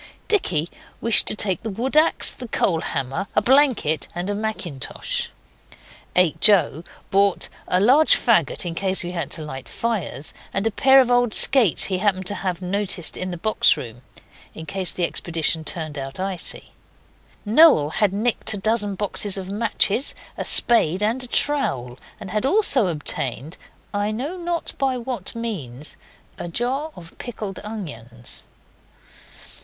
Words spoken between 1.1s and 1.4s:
to